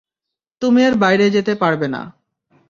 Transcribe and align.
তুমি 0.61 0.79
এর 0.83 0.95
বাইরে 0.95 1.25
যেতে 1.29 1.53
পারবে 1.55 1.87
না। 1.87 2.01